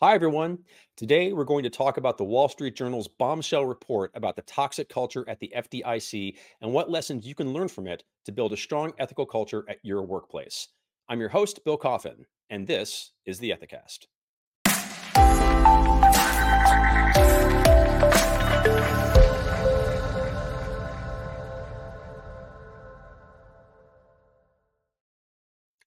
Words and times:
Hi, 0.00 0.14
everyone. 0.14 0.58
Today, 0.98 1.32
we're 1.32 1.44
going 1.44 1.62
to 1.62 1.70
talk 1.70 1.96
about 1.96 2.18
the 2.18 2.24
Wall 2.24 2.50
Street 2.50 2.76
Journal's 2.76 3.08
bombshell 3.08 3.64
report 3.64 4.10
about 4.14 4.36
the 4.36 4.42
toxic 4.42 4.90
culture 4.90 5.26
at 5.26 5.40
the 5.40 5.50
FDIC 5.56 6.36
and 6.60 6.70
what 6.70 6.90
lessons 6.90 7.26
you 7.26 7.34
can 7.34 7.54
learn 7.54 7.68
from 7.68 7.86
it 7.86 8.04
to 8.26 8.32
build 8.32 8.52
a 8.52 8.58
strong 8.58 8.92
ethical 8.98 9.24
culture 9.24 9.64
at 9.70 9.78
your 9.82 10.02
workplace. 10.02 10.68
I'm 11.08 11.18
your 11.18 11.30
host, 11.30 11.64
Bill 11.64 11.78
Coffin, 11.78 12.26
and 12.50 12.66
this 12.66 13.12
is 13.24 13.38
the 13.38 13.48
Ethicast. 13.48 14.04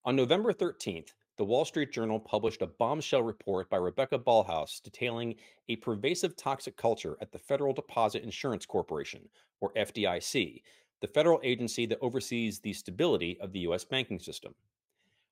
On 0.03 0.15
November 0.15 0.51
13th, 0.51 1.09
the 1.39 1.45
Wall 1.45 1.63
Street 1.63 1.93
Journal 1.93 2.19
published 2.19 2.61
a 2.61 2.67
bombshell 2.67 3.23
report 3.23 3.69
by 3.69 3.77
Rebecca 3.77 4.19
Ballhaus 4.19 4.81
detailing 4.83 5.35
a 5.69 5.77
pervasive 5.77 6.35
toxic 6.35 6.75
culture 6.75 7.15
at 7.21 7.31
the 7.31 7.39
Federal 7.39 7.71
Deposit 7.71 8.23
Insurance 8.23 8.65
Corporation, 8.65 9.21
or 9.61 9.71
FDIC, 9.71 10.61
the 10.99 11.07
federal 11.07 11.39
agency 11.41 11.85
that 11.85 11.99
oversees 12.01 12.59
the 12.59 12.73
stability 12.73 13.37
of 13.39 13.53
the 13.53 13.59
U.S. 13.59 13.85
banking 13.85 14.19
system. 14.19 14.53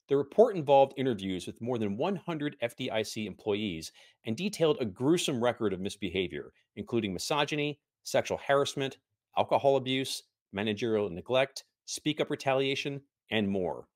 The 0.08 0.16
report 0.16 0.56
involved 0.56 0.94
interviews 0.96 1.46
with 1.46 1.60
more 1.60 1.78
than 1.78 1.98
100 1.98 2.56
FDIC 2.64 3.28
employees 3.28 3.92
and 4.26 4.38
detailed 4.38 4.78
a 4.80 4.86
gruesome 4.86 5.44
record 5.44 5.74
of 5.74 5.82
misbehavior, 5.82 6.54
including 6.78 7.12
misogyny, 7.12 7.82
sexual 8.06 8.40
harassment, 8.48 8.98
alcohol 9.38 9.76
abuse, 9.76 10.24
managerial 10.54 11.10
neglect, 11.10 11.66
speak 11.84 12.22
up 12.22 12.30
retaliation, 12.30 13.02
and 13.30 13.50
more. 13.50 13.90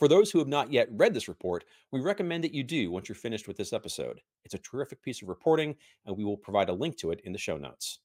For 0.00 0.08
those 0.08 0.30
who 0.30 0.38
have 0.38 0.48
not 0.48 0.72
yet 0.72 0.88
read 0.92 1.12
this 1.12 1.28
report, 1.28 1.66
we 1.90 2.00
recommend 2.00 2.42
that 2.42 2.54
you 2.54 2.64
do 2.64 2.90
once 2.90 3.06
you're 3.06 3.14
finished 3.14 3.46
with 3.46 3.58
this 3.58 3.74
episode. 3.74 4.22
It's 4.46 4.54
a 4.54 4.58
terrific 4.58 5.02
piece 5.02 5.20
of 5.20 5.28
reporting, 5.28 5.76
and 6.06 6.16
we 6.16 6.24
will 6.24 6.38
provide 6.38 6.70
a 6.70 6.72
link 6.72 6.96
to 7.00 7.10
it 7.10 7.20
in 7.24 7.32
the 7.32 7.38
show 7.38 7.58
notes. 7.58 7.98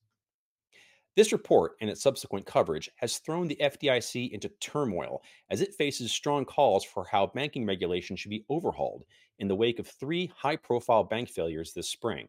This 1.16 1.32
report 1.32 1.78
and 1.80 1.90
its 1.90 2.04
subsequent 2.04 2.46
coverage 2.46 2.92
has 2.98 3.20
thrown 3.20 3.48
the 3.48 3.56
FDIC 3.62 4.32
into 4.32 4.50
turmoil 4.60 5.22
as 5.50 5.62
it 5.62 5.74
faces 5.74 6.12
strong 6.12 6.44
calls 6.44 6.84
for 6.84 7.06
how 7.06 7.28
banking 7.28 7.66
regulation 7.66 8.18
should 8.18 8.32
be 8.32 8.44
overhauled 8.50 9.06
in 9.40 9.48
the 9.48 9.56
wake 9.56 9.80
of 9.80 9.88
three 9.88 10.30
high 10.36 10.58
profile 10.58 11.06
bank 11.06 11.30
failures 11.30 11.72
this 11.72 11.88
spring. 11.90 12.28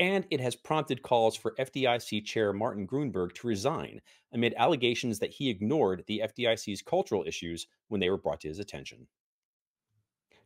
And 0.00 0.26
it 0.30 0.40
has 0.40 0.54
prompted 0.54 1.02
calls 1.02 1.36
for 1.36 1.54
FDIC 1.58 2.24
Chair 2.24 2.52
Martin 2.52 2.86
Gruenberg 2.86 3.34
to 3.34 3.46
resign 3.46 4.00
amid 4.32 4.54
allegations 4.56 5.18
that 5.18 5.32
he 5.32 5.50
ignored 5.50 6.04
the 6.06 6.22
FDIC's 6.24 6.82
cultural 6.82 7.24
issues 7.26 7.66
when 7.88 8.00
they 8.00 8.10
were 8.10 8.18
brought 8.18 8.40
to 8.42 8.48
his 8.48 8.60
attention. 8.60 9.06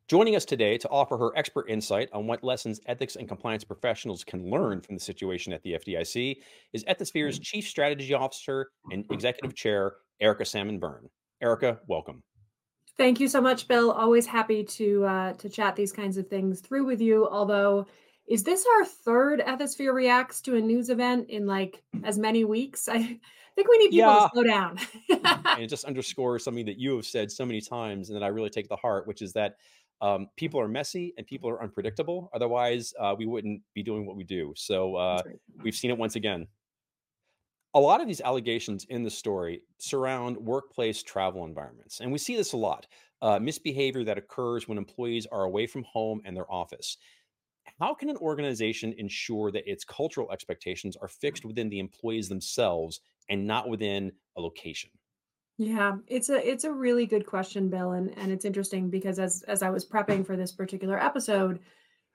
Joining 0.08 0.36
us 0.36 0.44
today 0.44 0.76
to 0.78 0.88
offer 0.88 1.16
her 1.16 1.30
expert 1.36 1.70
insight 1.70 2.08
on 2.12 2.26
what 2.26 2.42
lessons 2.42 2.80
ethics 2.86 3.16
and 3.16 3.28
compliance 3.28 3.64
professionals 3.64 4.24
can 4.24 4.50
learn 4.50 4.80
from 4.80 4.96
the 4.96 5.00
situation 5.00 5.52
at 5.52 5.62
the 5.62 5.72
FDIC 5.74 6.38
is 6.72 6.84
Ethisphere's 6.84 7.38
Chief 7.38 7.66
Strategy 7.66 8.12
Officer 8.12 8.70
and 8.90 9.04
Executive 9.10 9.54
Chair, 9.54 9.94
Erica 10.20 10.44
Salmon 10.44 10.78
Byrne. 10.78 11.08
Erica, 11.40 11.78
welcome. 11.86 12.22
Thank 12.98 13.20
you 13.20 13.28
so 13.28 13.40
much, 13.40 13.68
Bill. 13.68 13.90
Always 13.90 14.26
happy 14.26 14.64
to 14.64 15.04
uh, 15.04 15.32
to 15.34 15.48
chat 15.48 15.76
these 15.76 15.92
kinds 15.92 16.18
of 16.18 16.28
things 16.28 16.60
through 16.60 16.84
with 16.84 17.00
you. 17.00 17.26
Although 17.28 17.86
is 18.28 18.44
this 18.44 18.64
our 18.78 18.84
third 18.84 19.40
Ethisphere 19.40 19.92
reacts 19.92 20.40
to 20.42 20.56
a 20.56 20.60
news 20.60 20.90
event 20.90 21.28
in 21.28 21.46
like 21.46 21.82
as 22.04 22.18
many 22.18 22.44
weeks? 22.44 22.88
I 22.92 22.98
think 23.54 23.68
we 23.68 23.78
need 23.78 23.90
people 23.90 24.10
yeah. 24.10 24.20
to 24.20 24.30
slow 24.32 24.44
down. 24.44 24.78
and 25.46 25.62
it 25.62 25.66
just 25.66 25.84
underscores 25.84 26.44
something 26.44 26.64
that 26.66 26.78
you 26.78 26.96
have 26.96 27.04
said 27.04 27.30
so 27.30 27.44
many 27.44 27.60
times 27.60 28.08
and 28.08 28.16
that 28.16 28.24
I 28.24 28.28
really 28.28 28.50
take 28.50 28.68
to 28.68 28.76
heart, 28.76 29.06
which 29.06 29.20
is 29.22 29.32
that 29.34 29.56
um, 30.00 30.28
people 30.36 30.60
are 30.60 30.68
messy 30.68 31.14
and 31.16 31.26
people 31.26 31.50
are 31.50 31.62
unpredictable. 31.62 32.30
Otherwise, 32.34 32.94
uh, 32.98 33.14
we 33.16 33.26
wouldn't 33.26 33.60
be 33.74 33.82
doing 33.82 34.06
what 34.06 34.16
we 34.16 34.24
do. 34.24 34.52
So 34.56 34.96
uh, 34.96 35.22
right. 35.24 35.36
we've 35.62 35.74
seen 35.74 35.90
it 35.90 35.98
once 35.98 36.16
again. 36.16 36.46
A 37.74 37.80
lot 37.80 38.00
of 38.00 38.06
these 38.06 38.20
allegations 38.20 38.84
in 38.90 39.02
the 39.02 39.10
story 39.10 39.62
surround 39.78 40.36
workplace 40.36 41.02
travel 41.02 41.44
environments. 41.44 42.00
And 42.00 42.12
we 42.12 42.18
see 42.18 42.36
this 42.36 42.52
a 42.52 42.56
lot 42.56 42.86
uh, 43.22 43.38
misbehavior 43.38 44.04
that 44.04 44.18
occurs 44.18 44.66
when 44.66 44.76
employees 44.76 45.26
are 45.30 45.44
away 45.44 45.66
from 45.66 45.84
home 45.84 46.20
and 46.24 46.36
their 46.36 46.50
office 46.52 46.98
how 47.80 47.94
can 47.94 48.10
an 48.10 48.16
organization 48.18 48.94
ensure 48.98 49.50
that 49.50 49.70
its 49.70 49.84
cultural 49.84 50.30
expectations 50.30 50.96
are 50.96 51.08
fixed 51.08 51.44
within 51.44 51.68
the 51.68 51.78
employees 51.78 52.28
themselves 52.28 53.00
and 53.28 53.46
not 53.46 53.68
within 53.68 54.12
a 54.36 54.40
location? 54.40 54.90
Yeah, 55.58 55.96
it's 56.06 56.30
a 56.30 56.48
it's 56.48 56.64
a 56.64 56.72
really 56.72 57.06
good 57.06 57.26
question, 57.26 57.68
Bill, 57.68 57.92
and 57.92 58.16
and 58.18 58.32
it's 58.32 58.44
interesting 58.44 58.88
because 58.88 59.18
as 59.18 59.42
as 59.48 59.62
I 59.62 59.70
was 59.70 59.84
prepping 59.84 60.26
for 60.26 60.36
this 60.36 60.52
particular 60.52 60.98
episode, 60.98 61.60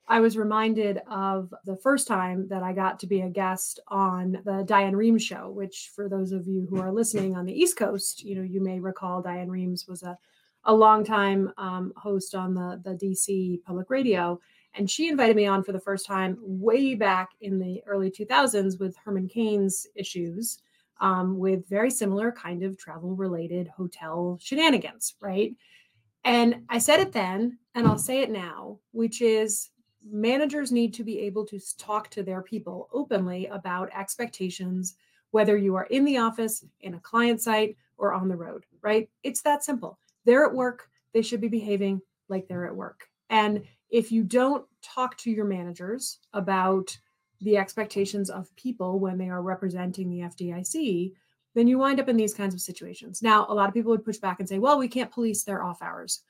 I 0.07 0.19
was 0.19 0.37
reminded 0.37 1.01
of 1.09 1.53
the 1.65 1.77
first 1.77 2.07
time 2.07 2.47
that 2.47 2.63
I 2.63 2.73
got 2.73 2.99
to 2.99 3.07
be 3.07 3.21
a 3.21 3.29
guest 3.29 3.79
on 3.89 4.39
the 4.43 4.63
Diane 4.65 4.93
Rehm 4.93 5.21
show, 5.21 5.51
which 5.51 5.91
for 5.95 6.09
those 6.09 6.31
of 6.31 6.47
you 6.47 6.65
who 6.69 6.81
are 6.81 6.91
listening 6.91 7.35
on 7.35 7.45
the 7.45 7.53
East 7.53 7.77
Coast, 7.77 8.23
you 8.23 8.35
know, 8.35 8.41
you 8.41 8.61
may 8.61 8.79
recall 8.79 9.21
Diane 9.21 9.49
Rehm 9.49 9.77
was 9.87 10.03
a 10.03 10.17
a 10.63 10.73
longtime 10.73 11.51
um, 11.57 11.93
host 11.95 12.35
on 12.35 12.53
the 12.53 12.81
the 12.83 12.95
DC 12.95 13.63
public 13.63 13.89
radio 13.89 14.39
and 14.77 14.89
she 14.89 15.07
invited 15.07 15.35
me 15.35 15.45
on 15.45 15.63
for 15.63 15.71
the 15.71 15.79
first 15.79 16.05
time 16.05 16.37
way 16.41 16.95
back 16.95 17.31
in 17.41 17.59
the 17.59 17.81
early 17.85 18.11
2000s 18.11 18.79
with 18.79 18.95
Herman 18.97 19.27
Cain's 19.27 19.87
issues, 19.95 20.59
um, 20.99 21.37
with 21.37 21.67
very 21.67 21.91
similar 21.91 22.31
kind 22.31 22.63
of 22.63 22.77
travel 22.77 23.15
related 23.15 23.67
hotel 23.67 24.37
shenanigans, 24.41 25.15
right? 25.21 25.55
And 26.23 26.63
I 26.69 26.79
said 26.79 26.99
it 26.99 27.11
then, 27.11 27.57
and 27.75 27.87
I'll 27.87 27.97
say 27.97 28.21
it 28.21 28.31
now, 28.31 28.79
which 28.91 29.21
is 29.21 29.69
managers 30.09 30.71
need 30.71 30.93
to 30.95 31.03
be 31.03 31.19
able 31.19 31.45
to 31.45 31.59
talk 31.77 32.09
to 32.11 32.23
their 32.23 32.41
people 32.41 32.89
openly 32.93 33.47
about 33.47 33.89
expectations, 33.97 34.95
whether 35.31 35.57
you 35.57 35.75
are 35.75 35.85
in 35.85 36.05
the 36.05 36.17
office, 36.17 36.65
in 36.81 36.95
a 36.95 36.99
client 36.99 37.41
site, 37.41 37.77
or 37.97 38.13
on 38.13 38.27
the 38.27 38.35
road, 38.35 38.65
right? 38.81 39.09
It's 39.23 39.41
that 39.41 39.63
simple. 39.63 39.99
They're 40.25 40.45
at 40.45 40.53
work, 40.53 40.89
they 41.13 41.21
should 41.21 41.41
be 41.41 41.47
behaving 41.47 42.01
like 42.29 42.47
they're 42.47 42.67
at 42.67 42.75
work. 42.75 43.07
And 43.29 43.63
if 43.89 44.11
you 44.11 44.23
don't 44.23 44.65
talk 44.81 45.17
to 45.17 45.31
your 45.31 45.45
managers 45.45 46.19
about 46.33 46.97
the 47.41 47.57
expectations 47.57 48.29
of 48.29 48.55
people 48.55 48.99
when 48.99 49.17
they 49.17 49.29
are 49.29 49.41
representing 49.41 50.09
the 50.09 50.21
FDIC, 50.21 51.13
then 51.53 51.67
you 51.67 51.77
wind 51.77 51.99
up 51.99 52.09
in 52.09 52.17
these 52.17 52.33
kinds 52.33 52.53
of 52.53 52.61
situations. 52.61 53.21
Now, 53.21 53.45
a 53.49 53.53
lot 53.53 53.67
of 53.67 53.73
people 53.73 53.91
would 53.91 54.05
push 54.05 54.17
back 54.17 54.39
and 54.39 54.47
say, 54.47 54.59
well, 54.59 54.77
we 54.77 54.87
can't 54.87 55.11
police 55.11 55.43
their 55.43 55.63
off 55.63 55.81
hours. 55.81 56.21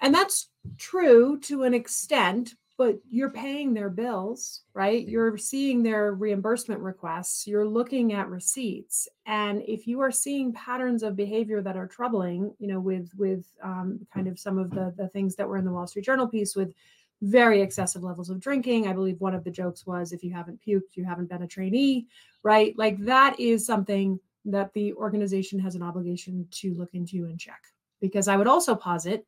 And 0.00 0.14
that's 0.14 0.48
true 0.78 1.38
to 1.40 1.64
an 1.64 1.74
extent, 1.74 2.54
but 2.78 2.96
you're 3.10 3.28
paying 3.28 3.74
their 3.74 3.90
bills, 3.90 4.62
right? 4.72 5.06
You're 5.06 5.36
seeing 5.36 5.82
their 5.82 6.14
reimbursement 6.14 6.80
requests, 6.80 7.46
you're 7.46 7.66
looking 7.66 8.12
at 8.12 8.30
receipts, 8.30 9.08
and 9.26 9.62
if 9.66 9.86
you 9.86 10.00
are 10.00 10.12
seeing 10.12 10.52
patterns 10.52 11.02
of 11.02 11.16
behavior 11.16 11.60
that 11.60 11.76
are 11.76 11.88
troubling, 11.88 12.54
you 12.58 12.68
know, 12.68 12.80
with 12.80 13.10
with 13.18 13.46
um, 13.62 14.06
kind 14.14 14.28
of 14.28 14.38
some 14.38 14.58
of 14.58 14.70
the 14.70 14.94
the 14.96 15.08
things 15.08 15.34
that 15.36 15.48
were 15.48 15.58
in 15.58 15.64
the 15.64 15.72
Wall 15.72 15.86
Street 15.88 16.04
Journal 16.06 16.28
piece 16.28 16.54
with 16.56 16.72
very 17.20 17.60
excessive 17.60 18.04
levels 18.04 18.30
of 18.30 18.38
drinking. 18.38 18.86
I 18.86 18.92
believe 18.92 19.20
one 19.20 19.34
of 19.34 19.42
the 19.42 19.50
jokes 19.50 19.84
was, 19.84 20.12
if 20.12 20.22
you 20.22 20.32
haven't 20.32 20.60
puked, 20.64 20.94
you 20.94 21.04
haven't 21.04 21.28
been 21.28 21.42
a 21.42 21.48
trainee, 21.48 22.06
right? 22.44 22.78
Like 22.78 22.96
that 23.04 23.38
is 23.40 23.66
something 23.66 24.20
that 24.44 24.72
the 24.72 24.92
organization 24.94 25.58
has 25.58 25.74
an 25.74 25.82
obligation 25.82 26.46
to 26.52 26.74
look 26.74 26.94
into 26.94 27.24
and 27.24 27.38
check. 27.38 27.60
Because 28.00 28.28
I 28.28 28.36
would 28.36 28.46
also 28.46 28.76
posit 28.76 29.26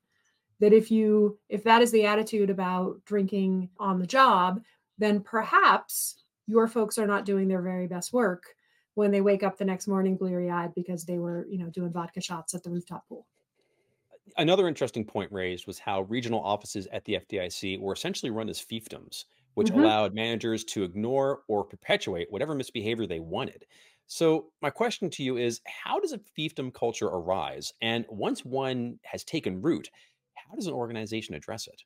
that 0.61 0.73
if 0.73 0.91
you 0.91 1.39
if 1.49 1.65
that 1.65 1.83
is 1.83 1.91
the 1.91 2.07
attitude 2.07 2.51
about 2.51 3.03
drinking 3.05 3.69
on 3.79 3.99
the 3.99 4.07
job 4.07 4.61
then 4.99 5.21
perhaps 5.21 6.23
your 6.47 6.69
folks 6.69 6.99
are 6.99 7.07
not 7.07 7.25
doing 7.25 7.49
their 7.49 7.63
very 7.63 7.87
best 7.87 8.13
work 8.13 8.45
when 8.95 9.11
they 9.11 9.21
wake 9.21 9.43
up 9.43 9.57
the 9.57 9.65
next 9.65 9.87
morning 9.87 10.17
bleary-eyed 10.17 10.75
because 10.75 11.05
they 11.05 11.19
were 11.19 11.47
you 11.49 11.59
know 11.59 11.71
doing 11.71 11.93
vodka 11.93 12.21
shots 12.21 12.55
at 12.55 12.63
the 12.63 12.71
rooftop 12.71 13.07
pool 13.09 13.27
another 14.37 14.69
interesting 14.69 15.05
point 15.05 15.31
raised 15.33 15.67
was 15.67 15.79
how 15.79 16.03
regional 16.03 16.41
offices 16.41 16.87
at 16.93 17.05
the 17.05 17.15
FDIC 17.15 17.81
were 17.81 17.93
essentially 17.93 18.31
run 18.31 18.49
as 18.49 18.61
fiefdoms, 18.61 19.25
which 19.55 19.69
mm-hmm. 19.69 19.81
allowed 19.81 20.15
managers 20.15 20.65
to 20.65 20.85
ignore 20.85 21.41
or 21.49 21.65
perpetuate 21.65 22.31
whatever 22.31 22.55
misbehavior 22.55 23.07
they 23.07 23.21
wanted. 23.21 23.65
So, 24.07 24.47
my 24.61 24.71
question 24.71 25.09
to 25.11 25.23
you 25.23 25.37
is 25.37 25.61
how 25.67 26.01
does 26.01 26.13
a 26.13 26.21
fiefdom 26.37 26.75
culture 26.75 27.07
arise? 27.07 27.73
And 27.81 28.05
once 28.09 28.45
one 28.45 28.99
has 29.05 29.23
taken 29.23 29.63
root, 29.63 29.89
how 30.35 30.55
does 30.55 30.67
an 30.67 30.73
organization 30.73 31.35
address 31.35 31.67
it? 31.67 31.83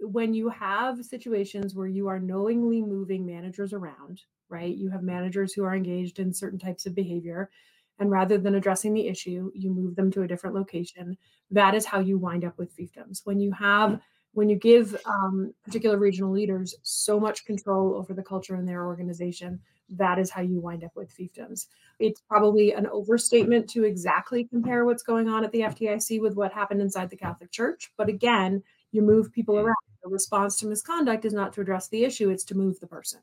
When 0.00 0.34
you 0.34 0.48
have 0.48 1.04
situations 1.04 1.74
where 1.74 1.86
you 1.86 2.08
are 2.08 2.18
knowingly 2.18 2.82
moving 2.82 3.24
managers 3.24 3.72
around, 3.72 4.22
right? 4.48 4.74
You 4.74 4.90
have 4.90 5.02
managers 5.02 5.52
who 5.52 5.64
are 5.64 5.74
engaged 5.76 6.18
in 6.18 6.32
certain 6.32 6.58
types 6.58 6.86
of 6.86 6.94
behavior, 6.94 7.50
and 7.98 8.10
rather 8.10 8.36
than 8.36 8.56
addressing 8.56 8.94
the 8.94 9.08
issue, 9.08 9.50
you 9.54 9.70
move 9.70 9.96
them 9.96 10.10
to 10.12 10.22
a 10.22 10.28
different 10.28 10.56
location. 10.56 11.16
That 11.50 11.74
is 11.74 11.86
how 11.86 12.00
you 12.00 12.18
wind 12.18 12.44
up 12.44 12.58
with 12.58 12.76
fiefdoms. 12.76 13.20
When 13.24 13.40
you 13.40 13.52
have 13.52 14.00
when 14.32 14.50
you 14.50 14.56
give 14.56 14.94
um, 15.06 15.54
particular 15.64 15.96
regional 15.96 16.30
leaders 16.30 16.74
so 16.82 17.18
much 17.18 17.46
control 17.46 17.94
over 17.94 18.12
the 18.12 18.22
culture 18.22 18.54
in 18.56 18.66
their 18.66 18.84
organization, 18.84 19.58
that 19.90 20.18
is 20.18 20.30
how 20.30 20.42
you 20.42 20.60
wind 20.60 20.84
up 20.84 20.92
with 20.94 21.14
fiefdoms. 21.16 21.66
It's 21.98 22.20
probably 22.20 22.72
an 22.72 22.86
overstatement 22.88 23.68
to 23.70 23.84
exactly 23.84 24.44
compare 24.44 24.84
what's 24.84 25.02
going 25.02 25.28
on 25.28 25.44
at 25.44 25.52
the 25.52 25.60
FDIC 25.60 26.20
with 26.20 26.34
what 26.34 26.52
happened 26.52 26.80
inside 26.80 27.10
the 27.10 27.16
Catholic 27.16 27.50
Church. 27.50 27.92
But 27.96 28.08
again, 28.08 28.62
you 28.92 29.02
move 29.02 29.32
people 29.32 29.58
around. 29.58 29.76
the 30.02 30.10
response 30.10 30.58
to 30.58 30.66
misconduct 30.66 31.24
is 31.24 31.32
not 31.32 31.52
to 31.52 31.60
address 31.60 31.88
the 31.88 32.04
issue, 32.04 32.30
it's 32.30 32.44
to 32.44 32.56
move 32.56 32.78
the 32.80 32.86
person. 32.86 33.20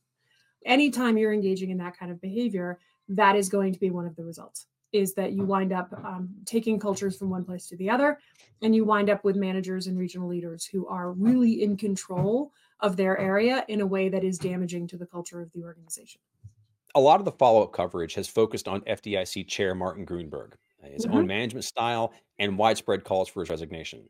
Anytime 0.65 1.17
you're 1.17 1.33
engaging 1.33 1.69
in 1.69 1.77
that 1.79 1.97
kind 1.97 2.11
of 2.11 2.21
behavior, 2.21 2.79
that 3.09 3.35
is 3.35 3.49
going 3.49 3.73
to 3.73 3.79
be 3.79 3.89
one 3.89 4.05
of 4.05 4.15
the 4.15 4.23
results 4.23 4.67
is 4.93 5.15
that 5.15 5.33
you 5.33 5.43
wind 5.43 5.73
up 5.73 5.91
um, 6.05 6.29
taking 6.45 6.79
cultures 6.79 7.17
from 7.17 7.29
one 7.29 7.43
place 7.43 7.67
to 7.67 7.75
the 7.77 7.89
other 7.89 8.19
and 8.61 8.75
you 8.75 8.85
wind 8.85 9.09
up 9.09 9.23
with 9.23 9.35
managers 9.35 9.87
and 9.87 9.97
regional 9.97 10.27
leaders 10.27 10.65
who 10.65 10.87
are 10.87 11.11
really 11.13 11.63
in 11.63 11.75
control 11.75 12.53
of 12.79 12.95
their 12.95 13.17
area 13.17 13.65
in 13.67 13.81
a 13.81 13.85
way 13.85 14.07
that 14.07 14.23
is 14.23 14.37
damaging 14.37 14.87
to 14.87 14.95
the 14.95 15.05
culture 15.05 15.41
of 15.41 15.51
the 15.51 15.63
organization 15.63 16.21
a 16.95 16.99
lot 16.99 17.19
of 17.19 17.25
the 17.25 17.31
follow-up 17.31 17.73
coverage 17.73 18.13
has 18.13 18.27
focused 18.27 18.67
on 18.67 18.81
fdic 18.81 19.47
chair 19.47 19.75
martin 19.75 20.05
gruenberg 20.05 20.53
his 20.83 21.05
mm-hmm. 21.05 21.17
own 21.17 21.27
management 21.27 21.65
style 21.65 22.13
and 22.39 22.57
widespread 22.57 23.03
calls 23.03 23.29
for 23.29 23.39
his 23.39 23.49
resignation 23.49 24.03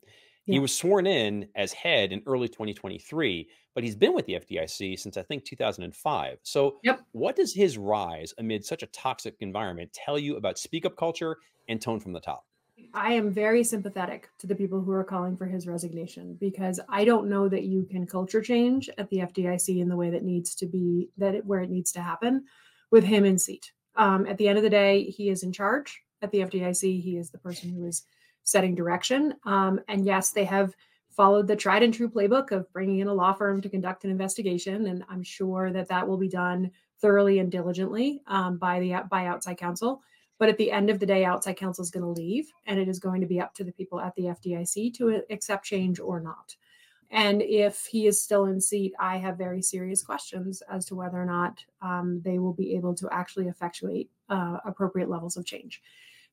he 0.45 0.59
was 0.59 0.75
sworn 0.75 1.07
in 1.07 1.47
as 1.56 1.71
head 1.71 2.12
in 2.12 2.21
early 2.25 2.50
2023, 2.50 3.47
but 3.74 3.83
he's 3.83 3.95
been 3.95 4.13
with 4.13 4.25
the 4.25 4.33
FDIC 4.33 5.00
since 5.00 5.15
I 5.15 5.24
think 5.24 5.45
2005. 5.45 6.39
So, 6.44 6.80
yep. 6.83 7.01
what 7.13 7.35
does 7.35 7.53
his 7.53 7.77
rise 7.77 8.33
amid 8.38 8.65
such 8.65 8.83
a 8.83 8.88
toxic 8.88 9.36
environment 9.39 9.94
tell 9.94 10.19
you 10.19 10.36
about 10.36 10.59
speak 10.59 10.86
up 10.86 10.97
culture 10.97 11.38
and 11.69 11.81
tone 11.81 12.00
from 12.00 12.12
the 12.12 12.19
top? 12.19 12.45
I 12.94 13.13
am 13.13 13.31
very 13.31 13.63
sympathetic 13.63 14.29
to 14.39 14.47
the 14.47 14.56
people 14.56 14.81
who 14.81 14.91
are 14.91 15.03
calling 15.03 15.38
for 15.38 15.45
his 15.45 15.68
resignation 15.68 16.38
because 16.39 16.79
I 16.89 17.06
don't 17.06 17.29
know 17.29 17.47
that 17.47 17.63
you 17.63 17.86
can 17.89 18.06
culture 18.06 18.41
change 18.41 18.89
at 18.97 19.09
the 19.09 19.18
FDIC 19.19 19.79
in 19.79 19.88
the 19.88 19.95
way 19.95 20.09
that 20.09 20.24
needs 20.24 20.56
to 20.56 20.65
be 20.65 21.09
that 21.18 21.36
it, 21.36 21.45
where 21.45 21.62
it 21.62 21.69
needs 21.69 21.91
to 21.94 22.01
happen 22.01 22.45
with 22.93 23.03
him 23.03 23.25
in 23.25 23.39
seat. 23.39 23.71
Um, 23.95 24.27
at 24.27 24.37
the 24.37 24.47
end 24.47 24.59
of 24.59 24.63
the 24.63 24.69
day, 24.69 25.05
he 25.05 25.29
is 25.29 25.41
in 25.41 25.51
charge 25.51 26.03
at 26.21 26.29
the 26.29 26.41
FDIC. 26.41 27.01
He 27.01 27.17
is 27.17 27.31
the 27.31 27.39
person 27.39 27.69
who 27.69 27.85
is 27.85 28.03
setting 28.43 28.75
direction. 28.75 29.33
Um, 29.45 29.81
and 29.87 30.05
yes, 30.05 30.29
they 30.29 30.45
have 30.45 30.75
followed 31.09 31.47
the 31.47 31.55
tried 31.55 31.81
and 31.81 31.91
true 31.91 32.07
playbook 32.07 32.51
of 32.51 32.71
bringing 32.71 32.99
in 32.99 33.07
a 33.07 33.13
law 33.13 33.33
firm 33.33 33.61
to 33.61 33.69
conduct 33.69 34.03
an 34.03 34.11
investigation, 34.11 34.85
and 34.85 35.03
I'm 35.09 35.23
sure 35.23 35.71
that 35.71 35.87
that 35.87 36.07
will 36.07 36.17
be 36.17 36.29
done 36.29 36.69
thoroughly 37.01 37.39
and 37.39 37.51
diligently 37.51 38.21
um, 38.27 38.57
by 38.57 38.79
the 38.79 38.95
by 39.09 39.25
outside 39.25 39.57
counsel. 39.57 40.03
But 40.37 40.49
at 40.49 40.57
the 40.57 40.71
end 40.71 40.91
of 40.91 40.99
the 40.99 41.05
day, 41.07 41.25
outside 41.25 41.57
counsel 41.57 41.83
is 41.83 41.91
going 41.91 42.03
to 42.03 42.21
leave, 42.21 42.47
and 42.67 42.79
it 42.79 42.87
is 42.87 42.99
going 42.99 43.21
to 43.21 43.27
be 43.27 43.39
up 43.39 43.55
to 43.55 43.63
the 43.63 43.71
people 43.71 43.99
at 43.99 44.13
the 44.15 44.23
FDIC 44.23 44.93
to 44.95 45.23
accept 45.31 45.65
change 45.65 45.99
or 45.99 46.19
not. 46.19 46.55
And 47.13 47.44
if 47.44 47.86
he 47.86 48.07
is 48.07 48.19
still 48.19 48.45
in 48.45 48.60
seat, 48.60 48.92
I 49.00 49.18
have 49.18 49.38
very 49.38 49.62
serious 49.62 50.01
questions 50.01 50.63
as 50.63 50.83
to 50.86 50.95
whether 50.95 51.21
or 51.21 51.25
not 51.25 51.63
um, 51.80 52.19
they 52.25 52.39
will 52.39 52.54
be 52.54 52.75
able 52.75 52.95
to 52.95 53.07
actually 53.12 53.48
effectuate 53.48 54.10
uh, 54.30 54.57
appropriate 54.65 55.10
levels 55.10 55.38
of 55.38 55.45
change. 55.45 55.83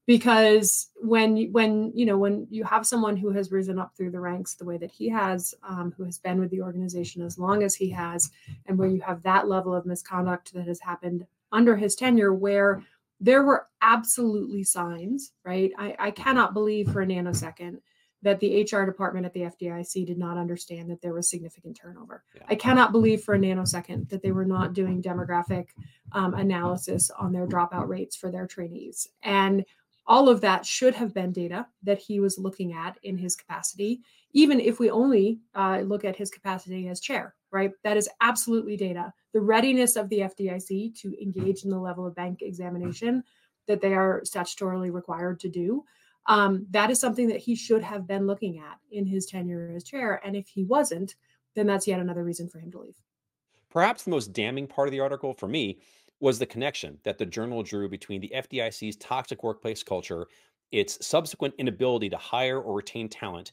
Because 0.06 0.88
when 0.96 1.52
when 1.52 1.92
you 1.94 2.06
know 2.06 2.16
when 2.16 2.46
you 2.50 2.64
have 2.64 2.86
someone 2.86 3.14
who 3.14 3.30
has 3.30 3.52
risen 3.52 3.78
up 3.78 3.94
through 3.94 4.10
the 4.10 4.18
ranks 4.18 4.54
the 4.54 4.64
way 4.64 4.78
that 4.78 4.90
he 4.90 5.06
has 5.10 5.54
um, 5.62 5.92
who 5.96 6.04
has 6.04 6.16
been 6.16 6.40
with 6.40 6.50
the 6.50 6.62
organization 6.62 7.20
as 7.20 7.38
long 7.38 7.62
as 7.62 7.74
he 7.74 7.90
has 7.90 8.30
and 8.66 8.78
where 8.78 8.88
you 8.88 9.02
have 9.02 9.22
that 9.22 9.48
level 9.48 9.74
of 9.74 9.84
misconduct 9.84 10.54
that 10.54 10.66
has 10.66 10.80
happened 10.80 11.26
under 11.52 11.76
his 11.76 11.94
tenure 11.94 12.32
where 12.32 12.82
there 13.20 13.42
were 13.42 13.66
absolutely 13.82 14.64
signs 14.64 15.32
right? 15.44 15.70
I, 15.78 15.94
I 15.98 16.10
cannot 16.10 16.54
believe 16.54 16.90
for 16.90 17.02
a 17.02 17.06
nanosecond 17.06 17.80
that 18.22 18.40
the 18.40 18.62
hr 18.70 18.84
department 18.84 19.26
at 19.26 19.32
the 19.32 19.40
fdic 19.40 20.06
did 20.06 20.18
not 20.18 20.38
understand 20.38 20.90
that 20.90 21.00
there 21.00 21.14
was 21.14 21.28
significant 21.28 21.76
turnover 21.80 22.24
yeah. 22.34 22.42
i 22.48 22.54
cannot 22.54 22.92
believe 22.92 23.22
for 23.22 23.34
a 23.34 23.38
nanosecond 23.38 24.08
that 24.08 24.22
they 24.22 24.32
were 24.32 24.44
not 24.44 24.72
doing 24.72 25.02
demographic 25.02 25.68
um, 26.12 26.34
analysis 26.34 27.10
on 27.18 27.32
their 27.32 27.46
dropout 27.46 27.88
rates 27.88 28.16
for 28.16 28.30
their 28.30 28.46
trainees 28.46 29.08
and 29.22 29.64
all 30.10 30.28
of 30.28 30.40
that 30.40 30.66
should 30.66 30.94
have 30.94 31.14
been 31.14 31.30
data 31.30 31.64
that 31.84 32.00
he 32.00 32.18
was 32.18 32.36
looking 32.36 32.72
at 32.72 32.98
in 33.04 33.16
his 33.16 33.36
capacity, 33.36 34.00
even 34.32 34.58
if 34.58 34.80
we 34.80 34.90
only 34.90 35.38
uh, 35.54 35.78
look 35.84 36.04
at 36.04 36.16
his 36.16 36.30
capacity 36.30 36.88
as 36.88 36.98
chair, 36.98 37.36
right? 37.52 37.70
That 37.84 37.96
is 37.96 38.08
absolutely 38.20 38.76
data. 38.76 39.12
The 39.32 39.40
readiness 39.40 39.94
of 39.94 40.08
the 40.08 40.18
FDIC 40.18 41.00
to 41.02 41.22
engage 41.22 41.62
in 41.62 41.70
the 41.70 41.78
level 41.78 42.08
of 42.08 42.16
bank 42.16 42.42
examination 42.42 43.22
that 43.68 43.80
they 43.80 43.94
are 43.94 44.22
statutorily 44.22 44.92
required 44.92 45.38
to 45.40 45.48
do. 45.48 45.84
Um, 46.26 46.66
that 46.70 46.90
is 46.90 47.00
something 47.00 47.28
that 47.28 47.38
he 47.38 47.54
should 47.54 47.82
have 47.82 48.06
been 48.06 48.26
looking 48.26 48.58
at 48.58 48.78
in 48.90 49.06
his 49.06 49.26
tenure 49.26 49.72
as 49.74 49.84
chair. 49.84 50.20
And 50.24 50.36
if 50.36 50.48
he 50.48 50.64
wasn't, 50.64 51.14
then 51.56 51.66
that's 51.66 51.86
yet 51.86 52.00
another 52.00 52.24
reason 52.24 52.48
for 52.48 52.58
him 52.58 52.70
to 52.72 52.80
leave. 52.80 52.96
Perhaps 53.70 54.04
the 54.04 54.10
most 54.10 54.32
damning 54.32 54.66
part 54.66 54.88
of 54.88 54.92
the 54.92 55.00
article 55.00 55.34
for 55.34 55.48
me 55.48 55.80
was 56.20 56.38
the 56.38 56.46
connection 56.46 56.98
that 57.04 57.18
the 57.18 57.26
journal 57.26 57.62
drew 57.62 57.88
between 57.88 58.20
the 58.20 58.32
FDIC's 58.34 58.96
toxic 58.96 59.42
workplace 59.42 59.82
culture, 59.82 60.26
its 60.70 61.04
subsequent 61.04 61.54
inability 61.58 62.10
to 62.10 62.16
hire 62.16 62.60
or 62.60 62.74
retain 62.74 63.08
talent, 63.08 63.52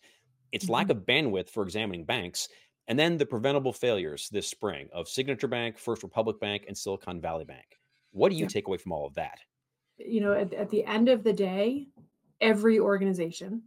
its 0.52 0.66
mm-hmm. 0.66 0.74
lack 0.74 0.90
of 0.90 1.06
bandwidth 1.06 1.50
for 1.50 1.64
examining 1.64 2.04
banks, 2.04 2.50
and 2.88 2.98
then 2.98 3.18
the 3.18 3.26
preventable 3.26 3.74
failures 3.74 4.30
this 4.32 4.48
spring 4.48 4.88
of 4.94 5.08
Signature 5.08 5.48
Bank, 5.48 5.78
First 5.78 6.04
Republic 6.04 6.40
Bank, 6.40 6.66
and 6.68 6.78
Silicon 6.78 7.22
Valley 7.22 7.46
Bank. 7.46 7.66
What 8.12 8.30
do 8.30 8.36
you 8.36 8.44
yeah. 8.44 8.50
take 8.50 8.68
away 8.68 8.78
from 8.78 8.92
all 8.92 9.06
of 9.06 9.14
that? 9.16 9.40
You 9.98 10.22
know, 10.22 10.34
at, 10.34 10.54
at 10.54 10.70
the 10.70 10.86
end 10.86 11.10
of 11.10 11.24
the 11.24 11.34
day, 11.34 11.88
every 12.42 12.80
organization, 12.80 13.64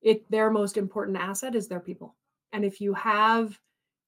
it 0.00 0.28
their 0.30 0.50
most 0.50 0.76
important 0.76 1.16
asset 1.16 1.54
is 1.54 1.68
their 1.68 1.80
people. 1.80 2.16
And 2.52 2.64
if 2.64 2.80
you 2.80 2.92
have 2.94 3.58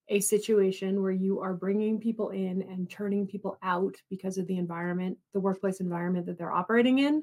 a 0.08 0.20
situation 0.20 1.02
where 1.02 1.12
you 1.12 1.40
are 1.40 1.54
bringing 1.54 1.98
people 1.98 2.30
in 2.30 2.62
and 2.62 2.90
turning 2.90 3.26
people 3.26 3.58
out 3.62 3.94
because 4.10 4.36
of 4.36 4.46
the 4.46 4.58
environment, 4.58 5.16
the 5.32 5.40
workplace 5.40 5.80
environment 5.80 6.26
that 6.26 6.36
they're 6.36 6.52
operating 6.52 6.98
in, 6.98 7.22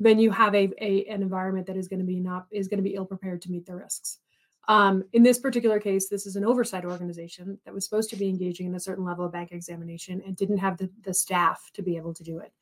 then 0.00 0.18
you 0.18 0.30
have 0.30 0.54
a, 0.54 0.70
a 0.80 1.04
an 1.06 1.22
environment 1.22 1.66
that 1.66 1.76
is 1.76 1.88
going 1.88 2.00
to 2.00 2.06
be 2.06 2.20
not 2.20 2.46
is 2.50 2.68
going 2.68 2.78
to 2.78 2.88
be 2.88 2.94
ill 2.94 3.04
prepared 3.04 3.42
to 3.42 3.50
meet 3.50 3.66
the 3.66 3.74
risks. 3.74 4.18
Um, 4.68 5.02
in 5.14 5.22
this 5.22 5.38
particular 5.38 5.80
case, 5.80 6.08
this 6.08 6.26
is 6.26 6.36
an 6.36 6.44
oversight 6.44 6.84
organization 6.84 7.58
that 7.64 7.72
was 7.72 7.84
supposed 7.84 8.10
to 8.10 8.16
be 8.16 8.28
engaging 8.28 8.66
in 8.66 8.74
a 8.74 8.80
certain 8.80 9.04
level 9.04 9.24
of 9.24 9.32
bank 9.32 9.50
examination 9.50 10.22
and 10.26 10.36
didn't 10.36 10.58
have 10.58 10.76
the, 10.76 10.90
the 11.04 11.14
staff 11.14 11.70
to 11.72 11.82
be 11.82 11.96
able 11.96 12.12
to 12.12 12.22
do 12.22 12.38
it. 12.40 12.52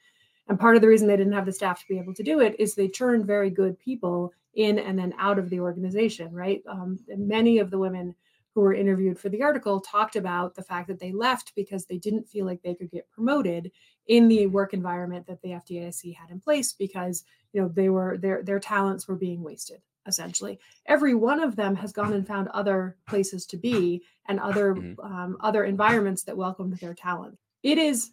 And 0.49 0.61
part 0.61 0.77
of 0.77 0.83
the 0.83 0.89
reason 0.89 1.09
they 1.09 1.17
didn't 1.17 1.33
have 1.33 1.47
the 1.47 1.53
staff 1.53 1.81
to 1.81 1.89
be 1.89 1.99
able 1.99 2.15
to 2.15 2.23
do 2.23 2.41
it 2.41 2.55
is 2.59 2.75
they 2.75 2.89
churned 2.89 3.27
very 3.27 3.51
good 3.51 3.79
people 3.79 4.33
in 4.55 4.79
and 4.79 4.99
then 4.99 5.15
out 5.19 5.39
of 5.39 5.51
the 5.51 5.61
organization, 5.61 6.33
right? 6.33 6.63
Um, 6.69 6.99
many 7.09 7.59
of 7.59 7.71
the 7.71 7.79
women 7.79 8.15
who 8.57 8.63
were 8.63 8.73
interviewed 8.73 9.19
for 9.19 9.29
the 9.29 9.43
article 9.43 9.81
talked 9.81 10.17
about 10.17 10.55
the 10.55 10.63
fact 10.63 10.89
that 10.89 10.99
they 10.99 11.13
left 11.13 11.53
because 11.55 11.85
they 11.85 11.99
didn't 11.99 12.27
feel 12.27 12.47
like 12.47 12.63
they 12.63 12.75
could 12.75 12.91
get 12.91 13.11
promoted 13.11 13.71
in 14.07 14.29
the 14.29 14.47
work 14.47 14.73
environment 14.73 15.27
that 15.27 15.43
the 15.43 15.51
FDIC 15.51 16.17
had 16.17 16.31
in 16.31 16.41
place 16.41 16.73
because 16.73 17.25
you 17.53 17.61
know 17.61 17.69
they 17.69 17.91
were 17.91 18.17
their 18.17 18.43
their 18.43 18.59
talents 18.59 19.07
were 19.07 19.17
being 19.17 19.43
wasted 19.43 19.83
essentially 20.07 20.59
every 20.87 21.15
one 21.15 21.41
of 21.41 21.57
them 21.57 21.75
has 21.75 21.93
gone 21.93 22.13
and 22.13 22.27
found 22.27 22.49
other 22.49 22.97
places 23.09 23.45
to 23.45 23.57
be 23.57 24.03
and 24.27 24.41
other 24.41 24.75
mm-hmm. 24.75 25.01
um, 25.01 25.37
other 25.41 25.65
environments 25.65 26.23
that 26.23 26.37
welcomed 26.37 26.79
their 26.79 26.95
talent 26.95 27.37
it 27.63 27.77
is 27.77 28.13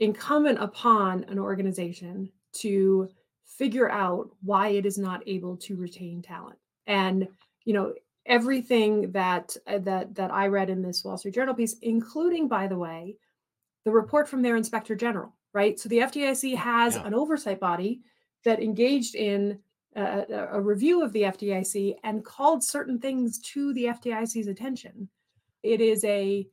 incumbent 0.00 0.58
upon 0.60 1.24
an 1.24 1.38
organization 1.38 2.30
to 2.52 3.08
figure 3.44 3.90
out 3.90 4.30
why 4.42 4.68
it 4.68 4.86
is 4.86 4.98
not 4.98 5.22
able 5.26 5.56
to 5.56 5.76
retain 5.76 6.22
talent 6.22 6.58
and 6.86 7.26
you 7.64 7.72
know 7.72 7.92
everything 8.28 9.10
that 9.12 9.56
uh, 9.66 9.78
that 9.78 10.14
that 10.14 10.32
I 10.32 10.46
read 10.46 10.70
in 10.70 10.82
this 10.82 11.02
Wall 11.02 11.16
Street 11.16 11.34
Journal 11.34 11.54
piece, 11.54 11.76
including, 11.82 12.46
by 12.46 12.68
the 12.68 12.78
way, 12.78 13.16
the 13.84 13.90
report 13.90 14.28
from 14.28 14.42
their 14.42 14.56
inspector 14.56 14.94
general. 14.94 15.34
Right, 15.54 15.80
so 15.80 15.88
the 15.88 15.98
FDIC 15.98 16.54
has 16.56 16.94
yeah. 16.94 17.06
an 17.06 17.14
oversight 17.14 17.58
body 17.58 18.02
that 18.44 18.62
engaged 18.62 19.14
in 19.14 19.58
a, 19.96 20.46
a, 20.52 20.60
review 20.60 21.02
of 21.02 21.10
the 21.12 21.22
FDIC 21.22 21.96
and 22.04 22.24
called 22.24 22.62
certain 22.62 23.00
things 23.00 23.38
to 23.40 23.72
the 23.72 23.86
FDIC's 23.86 24.46
attention. 24.46 25.08
It 25.62 25.80
is 25.80 26.04
a 26.04 26.46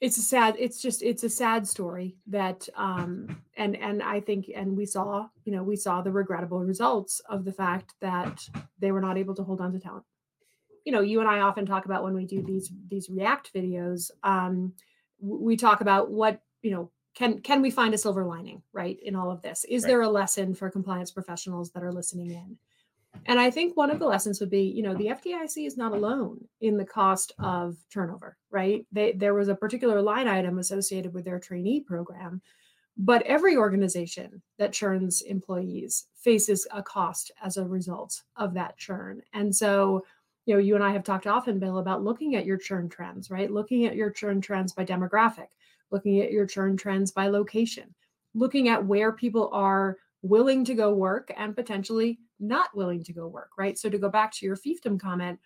it's 0.00 0.16
a 0.16 0.22
sad 0.22 0.54
it's 0.58 0.80
just 0.80 1.02
it's 1.02 1.24
a 1.24 1.28
sad 1.28 1.66
story 1.66 2.16
that 2.26 2.68
um 2.76 3.42
and 3.56 3.76
and 3.76 4.02
i 4.02 4.20
think 4.20 4.50
and 4.54 4.76
we 4.76 4.86
saw 4.86 5.26
you 5.44 5.52
know 5.52 5.62
we 5.62 5.76
saw 5.76 6.00
the 6.00 6.12
regrettable 6.12 6.60
results 6.60 7.20
of 7.28 7.44
the 7.44 7.52
fact 7.52 7.94
that 8.00 8.48
they 8.78 8.92
were 8.92 9.00
not 9.00 9.18
able 9.18 9.34
to 9.34 9.42
hold 9.42 9.60
on 9.60 9.72
to 9.72 9.80
talent. 9.80 10.04
You 10.84 10.92
know 10.92 11.00
you 11.00 11.20
and 11.20 11.28
i 11.28 11.40
often 11.40 11.66
talk 11.66 11.84
about 11.84 12.04
when 12.04 12.14
we 12.14 12.24
do 12.24 12.42
these 12.42 12.70
these 12.88 13.10
react 13.10 13.52
videos 13.52 14.10
um 14.22 14.72
we 15.20 15.56
talk 15.56 15.80
about 15.80 16.10
what 16.10 16.40
you 16.62 16.70
know 16.70 16.90
can 17.18 17.40
can 17.40 17.60
we 17.62 17.70
find 17.70 17.94
a 17.94 17.98
silver 17.98 18.24
lining 18.24 18.62
right 18.72 18.96
in 19.02 19.16
all 19.16 19.32
of 19.32 19.42
this? 19.42 19.64
Is 19.64 19.82
right. 19.82 19.88
there 19.88 20.02
a 20.02 20.08
lesson 20.08 20.54
for 20.54 20.70
compliance 20.70 21.10
professionals 21.10 21.72
that 21.72 21.82
are 21.82 21.92
listening 21.92 22.30
in 22.30 22.56
and 23.26 23.38
I 23.38 23.50
think 23.50 23.76
one 23.76 23.90
of 23.90 23.98
the 23.98 24.06
lessons 24.06 24.40
would 24.40 24.50
be, 24.50 24.62
you 24.62 24.82
know, 24.82 24.94
the 24.94 25.06
FDIC 25.06 25.66
is 25.66 25.76
not 25.76 25.92
alone 25.92 26.42
in 26.60 26.76
the 26.76 26.84
cost 26.84 27.32
of 27.38 27.76
turnover, 27.92 28.36
right? 28.50 28.86
They, 28.92 29.12
there 29.12 29.34
was 29.34 29.48
a 29.48 29.54
particular 29.54 30.00
line 30.00 30.28
item 30.28 30.58
associated 30.58 31.12
with 31.12 31.24
their 31.24 31.38
trainee 31.38 31.80
program, 31.80 32.40
but 32.96 33.22
every 33.22 33.56
organization 33.56 34.42
that 34.58 34.72
churns 34.72 35.22
employees 35.22 36.06
faces 36.16 36.66
a 36.72 36.82
cost 36.82 37.30
as 37.42 37.56
a 37.56 37.64
result 37.64 38.22
of 38.36 38.54
that 38.54 38.76
churn. 38.76 39.22
And 39.32 39.54
so, 39.54 40.04
you 40.46 40.54
know, 40.54 40.60
you 40.60 40.74
and 40.74 40.82
I 40.82 40.92
have 40.92 41.04
talked 41.04 41.26
often, 41.26 41.58
Bill, 41.58 41.78
about 41.78 42.02
looking 42.02 42.34
at 42.34 42.46
your 42.46 42.56
churn 42.56 42.88
trends, 42.88 43.30
right? 43.30 43.50
Looking 43.50 43.84
at 43.86 43.96
your 43.96 44.10
churn 44.10 44.40
trends 44.40 44.72
by 44.72 44.84
demographic, 44.84 45.48
looking 45.90 46.20
at 46.20 46.32
your 46.32 46.46
churn 46.46 46.76
trends 46.76 47.12
by 47.12 47.28
location, 47.28 47.94
looking 48.34 48.68
at 48.68 48.84
where 48.84 49.12
people 49.12 49.50
are 49.52 49.98
willing 50.22 50.64
to 50.64 50.74
go 50.74 50.92
work 50.92 51.32
and 51.36 51.54
potentially 51.54 52.18
not 52.40 52.76
willing 52.76 53.04
to 53.04 53.12
go 53.12 53.26
work, 53.26 53.50
right? 53.58 53.78
So 53.78 53.88
to 53.88 53.98
go 53.98 54.08
back 54.08 54.32
to 54.34 54.46
your 54.46 54.56
fiefdom 54.56 55.00
comment, 55.00 55.38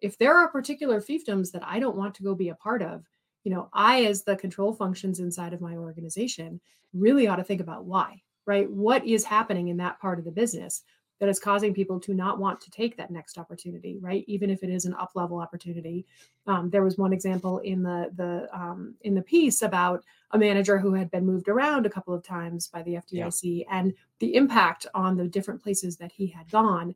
if 0.00 0.16
there 0.18 0.36
are 0.36 0.48
particular 0.48 1.00
fiefdoms 1.00 1.52
that 1.52 1.62
I 1.64 1.78
don't 1.78 1.96
want 1.96 2.14
to 2.16 2.22
go 2.22 2.34
be 2.34 2.48
a 2.48 2.54
part 2.54 2.82
of, 2.82 3.04
you 3.44 3.50
know, 3.50 3.68
I, 3.72 4.04
as 4.04 4.22
the 4.22 4.36
control 4.36 4.72
functions 4.72 5.20
inside 5.20 5.52
of 5.52 5.60
my 5.60 5.76
organization, 5.76 6.60
really 6.92 7.26
ought 7.26 7.36
to 7.36 7.44
think 7.44 7.60
about 7.60 7.84
why, 7.84 8.22
right? 8.46 8.70
What 8.70 9.06
is 9.06 9.24
happening 9.24 9.68
in 9.68 9.76
that 9.78 10.00
part 10.00 10.18
of 10.18 10.24
the 10.24 10.30
business 10.30 10.82
that 11.20 11.28
is 11.28 11.38
causing 11.38 11.74
people 11.74 12.00
to 12.00 12.14
not 12.14 12.38
want 12.38 12.60
to 12.62 12.70
take 12.70 12.96
that 12.96 13.10
next 13.10 13.38
opportunity, 13.38 13.98
right? 14.00 14.24
Even 14.26 14.48
if 14.48 14.62
it 14.62 14.70
is 14.70 14.86
an 14.86 14.94
up 14.94 15.12
level 15.14 15.38
opportunity. 15.38 16.06
Um, 16.46 16.70
there 16.70 16.82
was 16.82 16.96
one 16.96 17.12
example 17.12 17.58
in 17.58 17.82
the 17.82 18.10
the 18.16 18.48
um, 18.58 18.94
in 19.02 19.14
the 19.14 19.22
piece 19.22 19.62
about 19.62 20.02
a 20.32 20.38
manager 20.38 20.78
who 20.78 20.94
had 20.94 21.10
been 21.10 21.26
moved 21.26 21.48
around 21.48 21.84
a 21.84 21.90
couple 21.90 22.14
of 22.14 22.24
times 22.24 22.68
by 22.68 22.82
the 22.82 22.94
FDIC 22.94 23.40
yeah. 23.42 23.64
and 23.70 23.92
the 24.18 24.34
impact 24.34 24.86
on 24.94 25.16
the 25.16 25.28
different 25.28 25.62
places 25.62 25.96
that 25.98 26.10
he 26.10 26.26
had 26.26 26.50
gone. 26.50 26.94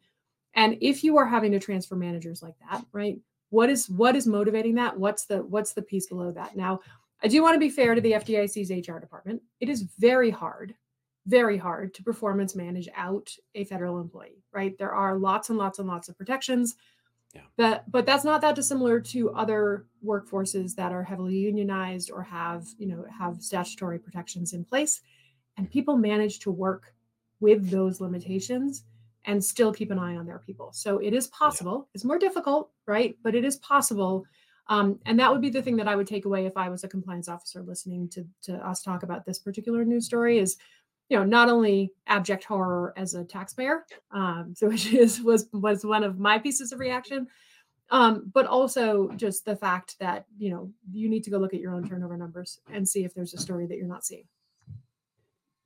And 0.54 0.78
if 0.80 1.04
you 1.04 1.18
are 1.18 1.26
having 1.26 1.52
to 1.52 1.60
transfer 1.60 1.96
managers 1.96 2.42
like 2.42 2.54
that, 2.70 2.84
right? 2.92 3.18
What 3.50 3.68
is 3.68 3.90
what 3.90 4.16
is 4.16 4.26
motivating 4.26 4.74
that? 4.76 4.98
What's 4.98 5.26
the 5.26 5.38
what's 5.44 5.74
the 5.74 5.82
piece 5.82 6.06
below 6.06 6.32
that? 6.32 6.56
Now, 6.56 6.80
I 7.22 7.28
do 7.28 7.42
want 7.42 7.54
to 7.54 7.60
be 7.60 7.70
fair 7.70 7.94
to 7.94 8.00
the 8.00 8.12
FDIC's 8.12 8.88
HR 8.88 8.98
department. 8.98 9.42
It 9.60 9.68
is 9.68 9.82
very 9.98 10.30
hard 10.30 10.74
very 11.26 11.56
hard 11.56 11.94
to 11.94 12.02
performance 12.02 12.54
manage 12.54 12.88
out 12.96 13.30
a 13.54 13.64
federal 13.64 14.00
employee, 14.00 14.42
right? 14.52 14.76
There 14.78 14.92
are 14.92 15.16
lots 15.16 15.48
and 15.48 15.58
lots 15.58 15.78
and 15.78 15.88
lots 15.88 16.08
of 16.08 16.18
protections. 16.18 16.76
Yeah. 17.34 17.40
But 17.56 17.90
but 17.90 18.06
that's 18.06 18.24
not 18.24 18.40
that 18.42 18.54
dissimilar 18.54 19.00
to 19.00 19.32
other 19.32 19.86
workforces 20.04 20.74
that 20.76 20.92
are 20.92 21.02
heavily 21.02 21.36
unionized 21.36 22.10
or 22.10 22.22
have, 22.22 22.66
you 22.78 22.86
know, 22.86 23.04
have 23.10 23.42
statutory 23.42 23.98
protections 23.98 24.52
in 24.52 24.64
place. 24.64 25.00
And 25.56 25.70
people 25.70 25.96
manage 25.96 26.40
to 26.40 26.50
work 26.50 26.94
with 27.40 27.70
those 27.70 28.00
limitations 28.00 28.84
and 29.24 29.42
still 29.42 29.72
keep 29.72 29.90
an 29.90 29.98
eye 29.98 30.16
on 30.16 30.26
their 30.26 30.38
people. 30.38 30.70
So 30.72 30.98
it 30.98 31.12
is 31.12 31.26
possible. 31.28 31.86
Yeah. 31.86 31.90
It's 31.94 32.04
more 32.04 32.18
difficult, 32.18 32.70
right? 32.86 33.16
But 33.22 33.34
it 33.34 33.44
is 33.44 33.56
possible. 33.56 34.24
Um, 34.68 34.98
and 35.06 35.18
that 35.18 35.30
would 35.30 35.40
be 35.40 35.50
the 35.50 35.62
thing 35.62 35.76
that 35.76 35.88
I 35.88 35.96
would 35.96 36.06
take 36.06 36.24
away 36.24 36.46
if 36.46 36.56
I 36.56 36.68
was 36.68 36.84
a 36.84 36.88
compliance 36.88 37.28
officer 37.28 37.62
listening 37.62 38.08
to, 38.10 38.26
to 38.42 38.54
us 38.66 38.82
talk 38.82 39.02
about 39.02 39.26
this 39.26 39.38
particular 39.38 39.84
news 39.84 40.06
story 40.06 40.38
is 40.38 40.56
you 41.08 41.18
know 41.18 41.24
not 41.24 41.48
only 41.48 41.92
abject 42.06 42.44
horror 42.44 42.92
as 42.96 43.14
a 43.14 43.24
taxpayer 43.24 43.84
um, 44.12 44.54
so 44.56 44.68
which 44.68 44.92
is 44.92 45.20
was 45.20 45.48
was 45.52 45.84
one 45.84 46.04
of 46.04 46.18
my 46.18 46.38
pieces 46.38 46.72
of 46.72 46.78
reaction 46.78 47.26
um, 47.90 48.30
but 48.32 48.46
also 48.46 49.10
just 49.16 49.44
the 49.44 49.56
fact 49.56 49.96
that 50.00 50.24
you 50.38 50.50
know 50.50 50.70
you 50.90 51.08
need 51.08 51.24
to 51.24 51.30
go 51.30 51.38
look 51.38 51.54
at 51.54 51.60
your 51.60 51.74
own 51.74 51.88
turnover 51.88 52.16
numbers 52.16 52.60
and 52.72 52.88
see 52.88 53.04
if 53.04 53.14
there's 53.14 53.34
a 53.34 53.38
story 53.38 53.66
that 53.66 53.76
you're 53.76 53.86
not 53.86 54.04
seeing. 54.04 54.24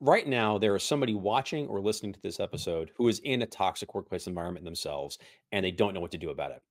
Right 0.01 0.27
now 0.27 0.59
there 0.59 0.75
is 0.77 0.83
somebody 0.83 1.15
watching 1.15 1.69
or 1.69 1.81
listening 1.81 2.13
to 2.13 2.21
this 2.21 2.41
episode 2.41 2.91
who 2.97 3.09
is 3.09 3.21
in 3.21 3.43
a 3.43 3.47
toxic 3.47 3.95
workplace 3.95 4.27
environment 4.27 4.65
themselves 4.65 5.19
and 5.53 5.65
they 5.65 5.71
don't 5.71 5.95
know 5.95 6.01
what 6.01 6.11
to 6.11 6.19
do 6.19 6.31
about 6.31 6.51
it. 6.51 6.63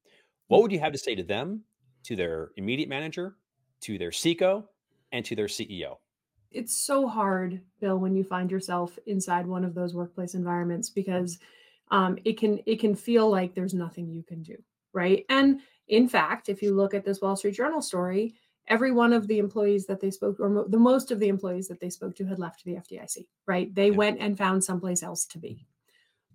What 0.48 0.62
would 0.62 0.72
you 0.72 0.80
have 0.80 0.94
to 0.94 0.98
say 0.98 1.16
to 1.16 1.24
them 1.24 1.64
to 2.04 2.16
their 2.16 2.52
immediate 2.58 2.90
manager 2.90 3.36
to 3.82 3.98
their 3.98 4.12
CECO, 4.12 4.64
and 5.12 5.24
to 5.24 5.36
their 5.36 5.48
ceo 5.48 5.96
it's 6.52 6.76
so 6.76 7.08
hard, 7.08 7.62
Bill, 7.80 7.98
when 7.98 8.16
you 8.16 8.24
find 8.24 8.50
yourself 8.50 8.98
inside 9.06 9.46
one 9.46 9.64
of 9.64 9.74
those 9.74 9.94
workplace 9.94 10.34
environments 10.34 10.90
because 10.90 11.40
um, 11.92 12.18
it 12.26 12.38
can 12.38 12.60
it 12.66 12.80
can 12.80 12.96
feel 12.96 13.30
like 13.30 13.54
there's 13.54 13.74
nothing 13.74 14.10
you 14.10 14.24
can 14.24 14.44
do, 14.44 14.56
right? 14.94 15.26
And 15.30 15.62
in 15.88 16.08
fact, 16.08 16.50
if 16.50 16.62
you 16.62 16.76
look 16.76 16.94
at 16.94 17.06
this 17.06 17.22
Wall 17.22 17.36
Street 17.36 17.56
Journal 17.56 17.82
story, 17.82 18.36
every 18.68 18.92
one 18.92 19.14
of 19.14 19.28
the 19.28 19.40
employees 19.40 19.86
that 19.86 20.02
they 20.02 20.12
spoke, 20.12 20.40
or 20.40 20.50
mo- 20.50 20.68
the 20.68 20.78
most 20.78 21.12
of 21.12 21.20
the 21.20 21.30
employees 21.30 21.68
that 21.68 21.80
they 21.80 21.90
spoke 21.90 22.16
to, 22.18 22.26
had 22.26 22.40
left 22.40 22.64
the 22.64 22.76
FDIC, 22.76 23.26
right? 23.46 23.74
They 23.74 23.90
yeah. 23.90 23.96
went 23.96 24.20
and 24.20 24.38
found 24.38 24.64
someplace 24.64 25.04
else 25.04 25.26
to 25.28 25.38
be, 25.38 25.66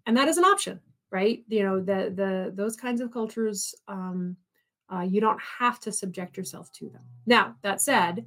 and 0.07 0.17
that 0.17 0.29
is 0.29 0.39
an 0.39 0.45
option, 0.45 0.81
right? 1.11 1.43
You 1.49 1.65
know, 1.65 1.81
the 1.81 2.13
the 2.15 2.53
those 2.55 2.77
kinds 2.77 3.01
of 3.01 3.13
cultures, 3.13 3.75
um, 3.89 4.37
uh, 4.93 5.01
you 5.01 5.21
don't 5.21 5.41
have 5.59 5.81
to 5.81 5.93
subject 5.93 6.37
yourself 6.37 6.73
to 6.73 6.89
them. 6.89 7.03
Now, 7.27 7.57
that 7.63 7.81
said 7.81 8.27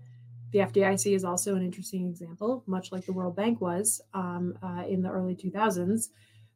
the 0.51 0.59
FDIC 0.59 1.15
is 1.15 1.23
also 1.23 1.55
an 1.55 1.63
interesting 1.63 2.07
example, 2.07 2.63
much 2.67 2.91
like 2.91 3.05
the 3.05 3.13
World 3.13 3.35
Bank 3.35 3.61
was 3.61 4.01
um, 4.13 4.57
uh, 4.63 4.83
in 4.87 5.01
the 5.01 5.09
early 5.09 5.35
2000s, 5.35 6.09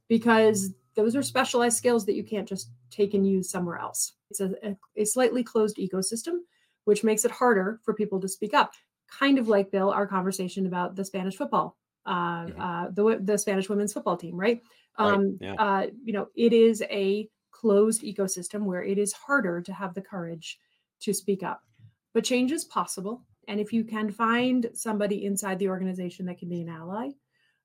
because 0.07 0.73
those 0.95 1.15
are 1.15 1.23
specialized 1.23 1.77
skills 1.77 2.05
that 2.05 2.15
you 2.15 2.23
can't 2.23 2.47
just 2.47 2.71
take 2.91 3.13
and 3.13 3.27
use 3.27 3.49
somewhere 3.49 3.77
else. 3.77 4.13
It's 4.29 4.41
a, 4.41 4.75
a, 4.95 5.05
slightly 5.05 5.43
closed 5.43 5.77
ecosystem, 5.77 6.39
which 6.85 7.03
makes 7.03 7.25
it 7.25 7.31
harder 7.31 7.79
for 7.83 7.93
people 7.93 8.19
to 8.21 8.27
speak 8.27 8.53
up. 8.53 8.73
Kind 9.09 9.39
of 9.39 9.47
like 9.47 9.71
Bill, 9.71 9.89
our 9.89 10.05
conversation 10.05 10.65
about 10.65 10.95
the 10.95 11.05
Spanish 11.05 11.35
football, 11.35 11.77
uh, 12.05 12.45
mm-hmm. 12.45 12.61
uh, 12.61 12.89
the 12.91 13.19
the 13.23 13.37
Spanish 13.37 13.69
women's 13.69 13.93
football 13.93 14.17
team, 14.17 14.35
right? 14.39 14.61
Um, 14.97 15.37
right. 15.41 15.53
Yeah. 15.53 15.53
Uh, 15.53 15.87
you 16.03 16.13
know, 16.13 16.27
it 16.35 16.53
is 16.53 16.83
a 16.91 17.27
closed 17.51 18.03
ecosystem 18.03 18.63
where 18.63 18.83
it 18.83 18.97
is 18.97 19.13
harder 19.13 19.61
to 19.61 19.73
have 19.73 19.93
the 19.93 20.01
courage 20.01 20.59
to 21.01 21.13
speak 21.13 21.43
up. 21.43 21.61
But 22.13 22.23
change 22.23 22.51
is 22.51 22.65
possible 22.65 23.23
and 23.49 23.59
if 23.59 23.73
you 23.73 23.83
can 23.83 24.11
find 24.11 24.69
somebody 24.73 25.25
inside 25.25 25.57
the 25.57 25.69
organization 25.69 26.27
that 26.27 26.37
can 26.37 26.49
be 26.49 26.61
an 26.61 26.69
ally, 26.69 27.09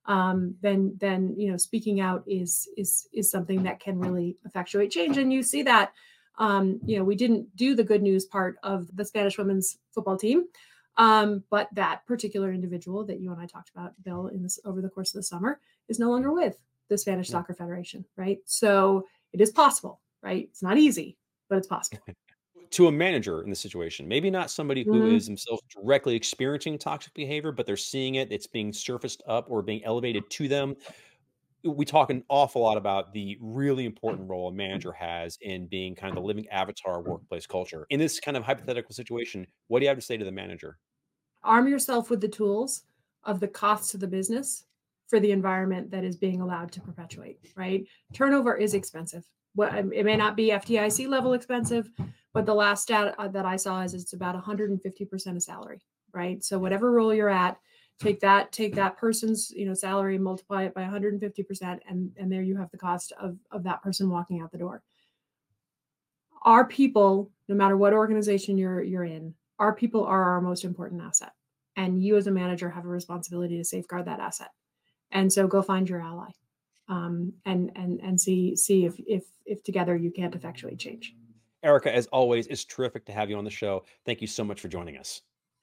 um, 0.06 0.54
then 0.62 0.96
then 0.98 1.34
you 1.36 1.50
know 1.50 1.58
speaking 1.58 2.00
out 2.00 2.24
is 2.26 2.66
is 2.76 3.06
is 3.12 3.30
something 3.30 3.62
that 3.62 3.80
can 3.80 3.98
really 3.98 4.38
effectuate 4.46 4.90
change. 4.90 5.18
And 5.18 5.30
you 5.32 5.42
see 5.42 5.62
that 5.62 5.92
um, 6.38 6.80
you 6.84 6.98
know 6.98 7.04
we 7.04 7.14
didn't 7.14 7.54
do 7.54 7.76
the 7.76 7.84
good 7.84 8.02
news 8.02 8.24
part 8.24 8.56
of 8.62 8.88
the 8.96 9.04
Spanish 9.04 9.36
women's 9.36 9.78
football 9.92 10.16
team, 10.16 10.46
um, 10.96 11.44
but 11.50 11.68
that 11.74 12.06
particular 12.06 12.50
individual 12.50 13.04
that 13.04 13.20
you 13.20 13.30
and 13.30 13.40
I 13.40 13.46
talked 13.46 13.70
about, 13.70 13.92
Bill, 14.02 14.28
in 14.28 14.42
this 14.42 14.58
over 14.64 14.80
the 14.80 14.88
course 14.88 15.10
of 15.10 15.18
the 15.18 15.22
summer, 15.22 15.60
is 15.88 15.98
no 15.98 16.10
longer 16.10 16.32
with 16.32 16.56
the 16.88 16.96
Spanish. 16.96 17.28
Soccer 17.28 17.52
Federation, 17.52 18.06
right? 18.16 18.38
So 18.46 19.06
it 19.34 19.40
is 19.42 19.50
possible, 19.50 20.00
right? 20.22 20.48
It's 20.50 20.62
not 20.62 20.78
easy, 20.78 21.18
but 21.50 21.58
it's 21.58 21.66
possible. 21.66 22.00
to 22.74 22.88
a 22.88 22.92
manager 22.92 23.42
in 23.42 23.50
the 23.50 23.56
situation, 23.56 24.08
maybe 24.08 24.30
not 24.30 24.50
somebody 24.50 24.82
who 24.82 24.94
mm-hmm. 24.94 25.16
is 25.16 25.26
themselves 25.26 25.62
directly 25.72 26.14
experiencing 26.14 26.78
toxic 26.78 27.14
behavior, 27.14 27.52
but 27.52 27.66
they're 27.66 27.76
seeing 27.76 28.16
it, 28.16 28.32
it's 28.32 28.46
being 28.46 28.72
surfaced 28.72 29.22
up 29.28 29.46
or 29.48 29.62
being 29.62 29.84
elevated 29.84 30.28
to 30.30 30.48
them. 30.48 30.74
We 31.62 31.84
talk 31.84 32.10
an 32.10 32.24
awful 32.28 32.62
lot 32.62 32.76
about 32.76 33.12
the 33.12 33.38
really 33.40 33.86
important 33.86 34.28
role 34.28 34.48
a 34.48 34.52
manager 34.52 34.92
has 34.92 35.38
in 35.40 35.66
being 35.66 35.94
kind 35.94 36.10
of 36.10 36.16
the 36.16 36.26
living 36.26 36.46
avatar 36.48 37.00
workplace 37.00 37.46
culture. 37.46 37.86
In 37.90 37.98
this 37.98 38.20
kind 38.20 38.36
of 38.36 38.42
hypothetical 38.42 38.94
situation, 38.94 39.46
what 39.68 39.78
do 39.78 39.84
you 39.84 39.88
have 39.88 39.98
to 39.98 40.04
say 40.04 40.16
to 40.16 40.24
the 40.24 40.32
manager? 40.32 40.78
Arm 41.42 41.68
yourself 41.68 42.10
with 42.10 42.20
the 42.20 42.28
tools 42.28 42.82
of 43.22 43.40
the 43.40 43.48
costs 43.48 43.92
to 43.92 43.98
the 43.98 44.06
business 44.06 44.64
for 45.06 45.20
the 45.20 45.30
environment 45.30 45.90
that 45.90 46.04
is 46.04 46.16
being 46.16 46.40
allowed 46.40 46.72
to 46.72 46.80
perpetuate, 46.80 47.38
right? 47.56 47.86
Turnover 48.12 48.56
is 48.56 48.74
expensive. 48.74 49.24
What 49.54 49.74
it 49.74 50.04
may 50.04 50.16
not 50.16 50.36
be 50.36 50.50
FDIC 50.50 51.08
level 51.08 51.32
expensive, 51.32 51.90
but 52.32 52.46
the 52.46 52.54
last 52.54 52.82
stat 52.82 53.14
uh, 53.18 53.28
that 53.28 53.46
I 53.46 53.56
saw 53.56 53.82
is 53.82 53.94
it's 53.94 54.12
about 54.12 54.34
150% 54.42 55.36
of 55.36 55.42
salary, 55.42 55.80
right? 56.12 56.42
So 56.42 56.58
whatever 56.58 56.90
role 56.90 57.14
you're 57.14 57.28
at, 57.28 57.58
take 58.00 58.20
that 58.20 58.50
take 58.52 58.74
that 58.74 58.96
person's 58.96 59.52
you 59.52 59.66
know 59.66 59.74
salary, 59.74 60.18
multiply 60.18 60.64
it 60.64 60.74
by 60.74 60.82
150%, 60.82 61.78
and 61.88 62.10
and 62.16 62.32
there 62.32 62.42
you 62.42 62.56
have 62.56 62.70
the 62.70 62.78
cost 62.78 63.12
of 63.20 63.38
of 63.50 63.62
that 63.64 63.82
person 63.82 64.10
walking 64.10 64.40
out 64.40 64.50
the 64.50 64.58
door. 64.58 64.82
Our 66.42 66.66
people, 66.66 67.30
no 67.48 67.54
matter 67.54 67.76
what 67.76 67.92
organization 67.92 68.58
you're 68.58 68.82
you're 68.82 69.04
in, 69.04 69.34
our 69.58 69.74
people 69.74 70.04
are 70.04 70.32
our 70.32 70.40
most 70.40 70.64
important 70.64 71.02
asset, 71.02 71.32
and 71.76 72.02
you 72.02 72.16
as 72.16 72.26
a 72.26 72.32
manager 72.32 72.68
have 72.70 72.84
a 72.84 72.88
responsibility 72.88 73.56
to 73.58 73.64
safeguard 73.64 74.06
that 74.06 74.20
asset. 74.20 74.50
And 75.10 75.32
so 75.32 75.46
go 75.46 75.62
find 75.62 75.88
your 75.88 76.00
ally, 76.00 76.30
um, 76.88 77.32
and 77.44 77.70
and 77.76 78.00
and 78.00 78.20
see 78.20 78.56
see 78.56 78.84
if 78.84 78.94
if 78.98 79.24
if 79.46 79.62
together 79.62 79.96
you 79.96 80.10
can't 80.10 80.34
effectuate 80.34 80.78
change. 80.78 81.14
Erica, 81.62 81.94
as 81.94 82.06
always, 82.08 82.46
it's 82.48 82.64
terrific 82.64 83.06
to 83.06 83.12
have 83.12 83.30
you 83.30 83.38
on 83.38 83.44
the 83.44 83.50
show. 83.50 83.84
Thank 84.04 84.20
you 84.20 84.26
so 84.26 84.44
much 84.44 84.60
for 84.60 84.68
joining 84.68 84.98
us. 84.98 85.22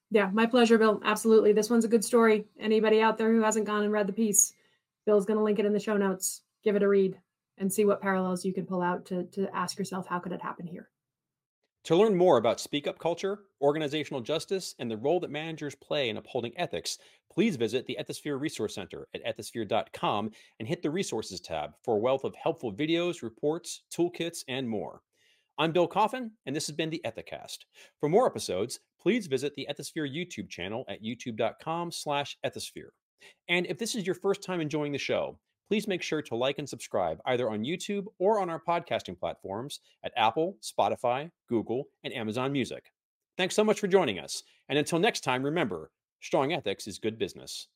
Yeah, 0.10 0.30
my 0.34 0.46
pleasure, 0.46 0.78
Bill. 0.78 1.00
Absolutely. 1.06 1.54
This 1.54 1.70
one's 1.70 1.86
a 1.86 1.88
good 1.88 2.04
story. 2.04 2.46
Anybody 2.60 3.01
out 3.01 3.18
there 3.18 3.32
who 3.32 3.42
hasn't 3.42 3.66
gone 3.66 3.84
and 3.84 3.94
read 3.94 4.08
the 4.08 4.13
piece, 4.13 4.54
Bill's 5.06 5.25
going 5.25 5.38
to 5.38 5.44
link 5.44 5.60
it 5.60 5.66
in 5.66 5.74
the 5.74 5.80
show 5.80 5.96
notes. 5.96 6.42
Give 6.63 6.75
it 6.75 6.84
a 6.84 6.88
read 6.88 7.18
and 7.58 7.72
see 7.72 7.86
what 7.86 8.01
parallels 8.01 8.44
you 8.44 8.54
can 8.54 8.66
pull 8.66 8.82
out 8.82 9.06
to, 9.06 9.24
to 9.25 9.48
ask 9.56 9.78
yourself, 9.78 10.08
how 10.08 10.20
could 10.20 10.34
it 10.34 10.42
happen 10.42 10.68
here? 10.68 10.90
To 11.86 11.96
learn 11.96 12.16
more 12.16 12.38
about 12.38 12.60
speak 12.60 12.86
up 12.86 13.00
culture, 13.00 13.40
organizational 13.60 14.22
justice, 14.22 14.76
and 14.78 14.90
the 14.90 14.98
role 14.98 15.20
that 15.20 15.32
managers 15.32 15.74
play 15.74 16.10
in 16.10 16.18
upholding 16.18 16.56
ethics, 16.56 17.00
please 17.32 17.56
visit 17.56 17.88
the 17.88 17.98
Ethisphere 18.00 18.40
Resource 18.40 18.76
Center 18.76 19.08
at 19.16 19.26
ethisphere.com 19.26 20.30
and 20.60 20.68
hit 20.68 20.84
the 20.84 20.92
Resources 20.92 21.42
tab 21.42 21.72
for 21.84 21.96
a 21.96 22.00
wealth 22.00 22.24
of 22.24 22.36
helpful 22.36 22.72
videos, 22.72 23.24
reports, 23.24 23.82
toolkits, 23.92 24.44
and 24.48 24.70
more. 24.70 25.02
I'm 25.58 25.72
Bill 25.72 25.88
Coffin, 25.88 26.32
and 26.46 26.56
this 26.56 26.68
has 26.68 26.76
been 26.76 26.92
the 26.92 27.02
Ethicast. 27.04 27.58
For 28.00 28.08
more 28.08 28.28
episodes, 28.28 28.80
please 29.00 29.26
visit 29.26 29.56
the 29.56 29.68
Ethisphere 29.68 30.08
YouTube 30.08 30.50
channel 30.50 30.86
at 30.88 31.04
youtube.com 31.04 31.92
slash 31.92 32.38
ethisphere. 32.46 32.90
And 33.50 33.66
if 33.66 33.80
this 33.80 33.96
is 33.96 34.06
your 34.06 34.16
first 34.16 34.44
time 34.44 34.62
enjoying 34.62 34.92
the 34.92 35.00
show, 35.00 35.40
please 35.72 35.88
make 35.88 36.01
sure 36.01 36.22
to 36.22 36.36
like 36.36 36.60
and 36.60 36.68
subscribe 36.68 37.22
either 37.28 37.50
on 37.50 37.63
YouTube 37.63 38.04
or 38.20 38.42
on 38.42 38.50
our 38.50 38.60
podcasting 38.60 39.18
platforms 39.18 39.80
at 40.04 40.12
Apple, 40.18 40.58
Spotify, 40.62 41.32
Google, 41.48 41.86
and 42.04 42.13
Amazon 42.13 42.51
Music. 42.51 42.92
Thanks 43.38 43.56
so 43.56 43.63
much 43.63 43.80
for 43.80 43.88
joining 43.88 44.20
us. 44.20 44.44
And 44.68 44.78
until 44.78 45.00
next 45.00 45.22
time, 45.22 45.42
remember, 45.44 45.90
strong 46.20 46.51
ethics 46.51 46.88
is 46.88 47.00
good 47.00 47.18
business. 47.18 47.70